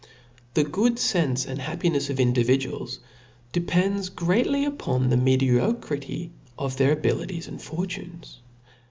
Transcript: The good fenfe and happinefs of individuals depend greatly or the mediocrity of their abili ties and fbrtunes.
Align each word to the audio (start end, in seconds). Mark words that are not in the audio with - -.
The 0.55 0.63
good 0.63 0.95
fenfe 0.95 1.45
and 1.45 1.59
happinefs 1.59 2.09
of 2.09 2.19
individuals 2.19 3.01
depend 3.51 4.15
greatly 4.15 4.65
or 4.65 4.71
the 4.71 5.15
mediocrity 5.15 6.31
of 6.57 6.77
their 6.77 6.95
abili 6.95 7.29
ties 7.29 7.47
and 7.47 7.59
fbrtunes. 7.59 8.37